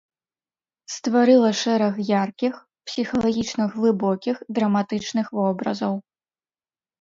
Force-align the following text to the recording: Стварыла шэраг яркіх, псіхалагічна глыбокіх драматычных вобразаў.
Стварыла 0.93 1.51
шэраг 1.63 1.95
яркіх, 2.23 2.53
псіхалагічна 2.87 3.63
глыбокіх 3.75 4.35
драматычных 4.57 5.31
вобразаў. 5.43 5.95